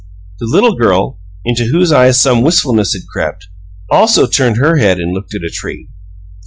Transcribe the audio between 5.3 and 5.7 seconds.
at a